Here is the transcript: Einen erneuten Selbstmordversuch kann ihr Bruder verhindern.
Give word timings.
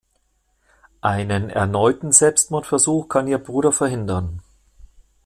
Einen 1.01 1.51
erneuten 1.51 2.11
Selbstmordversuch 2.11 3.07
kann 3.07 3.27
ihr 3.27 3.37
Bruder 3.37 3.71
verhindern. 3.71 4.41